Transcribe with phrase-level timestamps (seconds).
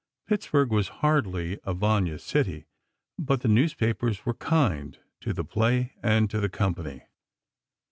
[0.25, 2.65] Pittsburgh was hardly a "Vanya" city,
[3.19, 7.03] but the newspapers were kind—to the play and to the company.